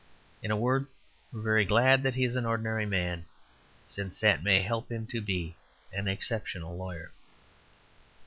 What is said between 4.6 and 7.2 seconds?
help him to be an exceptional lawyer.